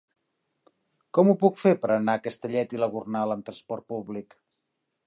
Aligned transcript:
Com 1.17 1.29
ho 1.29 1.35
puc 1.43 1.61
fer 1.65 1.75
per 1.83 1.91
anar 1.97 2.17
a 2.17 2.23
Castellet 2.25 2.77
i 2.79 2.83
la 2.85 2.91
Gornal 2.97 3.37
amb 3.37 3.49
trasport 3.53 3.89
públic? 3.97 4.41